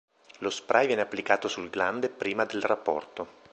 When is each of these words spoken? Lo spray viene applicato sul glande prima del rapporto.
Lo 0.39 0.49
spray 0.49 0.87
viene 0.87 1.03
applicato 1.03 1.47
sul 1.47 1.69
glande 1.69 2.09
prima 2.09 2.43
del 2.43 2.61
rapporto. 2.63 3.27